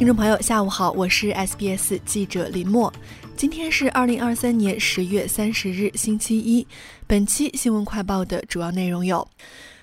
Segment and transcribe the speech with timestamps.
[0.00, 2.90] 听众朋友，下午好，我是 SBS 记者林默。
[3.36, 6.66] 今天是二零二三年十月三十日，星期一。
[7.06, 9.28] 本期新闻快报的主要内容有：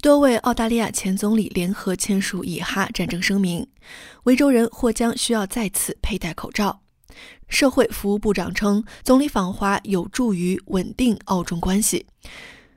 [0.00, 3.62] 多位澳大利亚前总理联合签署以哈战争声明；
[4.22, 6.80] 维州人或将需要再次佩戴口罩；
[7.50, 12.06] 社会服务部长称，总理访华有助于稳定澳中关系；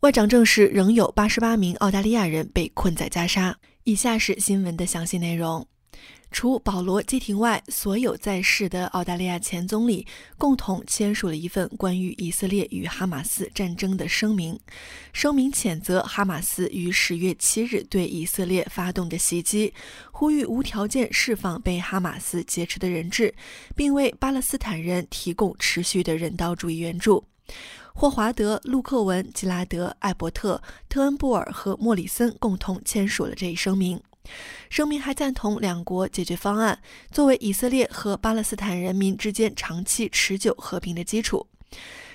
[0.00, 3.56] 外长证实，仍有八十八名澳大利亚人被困在加沙。
[3.84, 5.64] 以下是新闻的详细内容。
[6.32, 10.06] 除保罗·基廷外，所有在世的澳大利亚前总理
[10.38, 14.58] 共同签署了一份关于以色列与哈马斯战争的声明。
[15.12, 19.74] 声明谴责哈马斯于十月七日对以色列发动的袭击，
[20.10, 23.34] 呼吁无条件释放被哈马斯劫持的人质，
[23.76, 27.24] 并为巴勒斯坦人提供持续的人道主义援助。
[27.94, 34.00] 霍华德、陆克文、吉拉德、艾伯特、特恩布尔和莫里森共同签署了这一声明。
[34.70, 41.46] 声明还赞同两国解决方案作为以色列和巴勒斯坦人民之间长期持久和平的基础。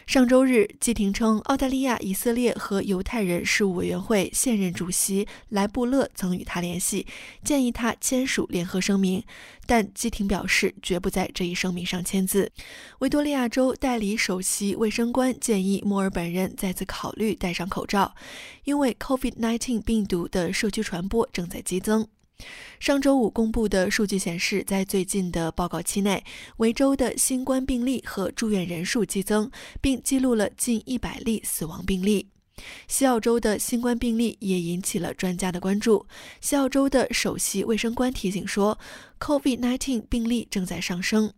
[0.08, 7.06] 上周日，基廷称，澳大利亚以色列和犹太人事务委员会现任主席莱布勒曾与他联系，
[7.44, 9.22] 建议他签署联合声明，
[9.66, 12.50] 但基廷表示绝不在这一声明上签字。
[13.00, 18.16] 维多利亚州代理首席卫生官建议墨尔本人再次考虑戴上口罩，
[18.64, 22.08] 因为 COVID-19 病毒的社区传播正在激增。
[22.80, 26.24] 上周五公布的数据显示，在最近的报告期内，
[26.58, 29.50] 维州的新冠病例和住院人数激增，
[29.82, 32.30] 并记录了近一百例死亡病例。
[32.88, 36.06] 西澳洲的新冠病例也引起了专家的关注。
[36.42, 38.80] 西澳洲的首席卫生官提醒说
[39.20, 41.34] ，COVID-19 病例正在上升。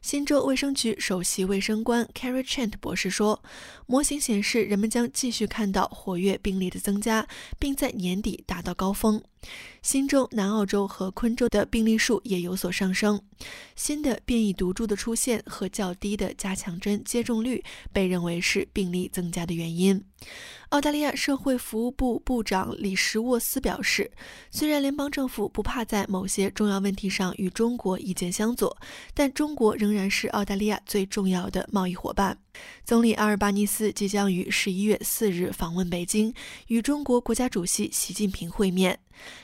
[0.00, 3.42] 新州卫生局首席卫生官 Carrie Chant 博士说
[3.86, 7.26] ：“模型显示，人们将继续看到活跃病例的增加，
[7.58, 9.22] 并在年底达到高峰。
[9.82, 13.20] 新州、南澳洲和昆州的病例数也有所上升。
[13.74, 20.02] 新的变异毒株的出现和较低的加强针接种率被认为是病例增加的原因。”
[20.70, 24.10] 澳大利亚社会服务部部长李什沃斯表示
[24.50, 28.74] ：“虽然联邦政府不怕在某些重要问题上与中国意见相左，
[29.12, 32.38] 但中国仍然是澳大利亚最重要的贸易伙伴。”
[32.84, 36.34] 总理阿尔巴尼斯即将于十一月四日访问北京，
[36.66, 38.98] 与中国国家主席习近平会面。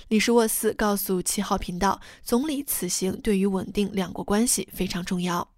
[0.09, 5.49] 李什沃斯告诉七号频道：“总理此行对于稳定两国关系非常重要。”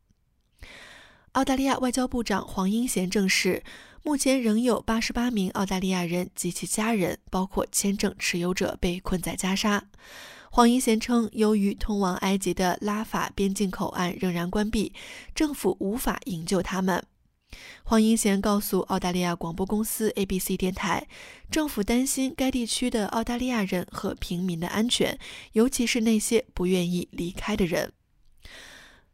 [1.33, 3.63] 澳大利亚外交部长黄英贤证实。
[4.03, 9.85] 目前仍有八十八名澳大利亚人及其家人，包括签证持有者，被困在加沙。
[10.51, 14.95] 黄英贤称，由于通往埃及的拉法边境口岸仍然关闭，
[15.35, 17.05] 政府无法营救他们。
[17.85, 21.09] 黄英贤告诉澳大利亚广播公司 ABC 电台，
[21.51, 25.19] 政府担心该地区的澳大利亚人和平民的安全，
[25.53, 27.93] 尤其是那些不愿意离开的人。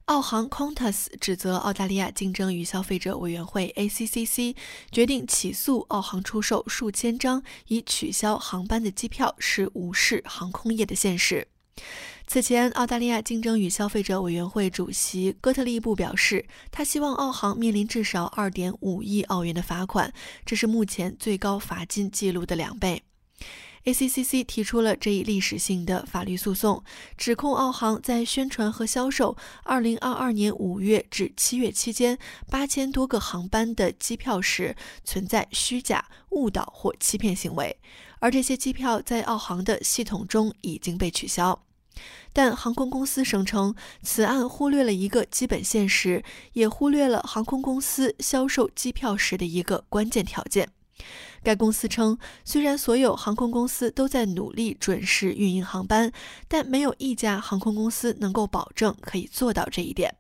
[0.07, 4.55] 澳航 Qantas 指责澳大利亚竞争与消费者委员会 ACCC
[4.93, 11.49] 决定起诉澳航出售数千张已取消航班的机票是无视航空业的现实。
[12.29, 20.13] 此前，澳大利亚竞争与消费者委员会主席戈特利布表示，他希望澳航面临至少2.5亿澳元的罚款，
[20.45, 23.05] 这是目前最高罚金记录的两倍。
[23.85, 26.83] ACCC 提出了这一历史性的法律诉讼，
[27.17, 32.19] 指控澳航在宣传和销售2022年5月至7月期间
[32.51, 37.79] 8000多个航班的机票时存在虚假、误导或欺骗行为，
[38.19, 41.63] 而这些机票在澳航的系统中已经被取消。
[42.33, 50.69] 但航空公司声称，此案忽略了一个基本现实，也忽略了航空公司销售机票时的一个关键条件。
[51.43, 56.11] 该公司称，虽然所有航空公司都在努力准时运营航班，
[56.49, 60.15] 但没有一家航空公司能够保证可以做到这一点。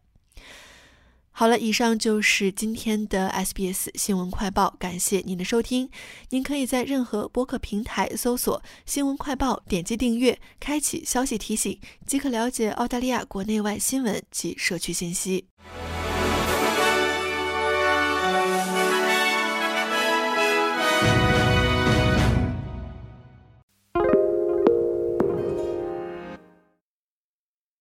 [1.38, 5.90] 好了，以上就是今天的 SBS 新闻快报，感谢您的收听。
[6.30, 15.44] 您可以在任何播客平台搜索“新闻快报”，点击订阅，开启消息提醒，即可了解澳大利亚国内外新闻及社区信息。